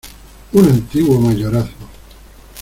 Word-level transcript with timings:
¡un 0.53 0.65
antiguo 0.67 1.19
mayorazgo! 1.21 1.85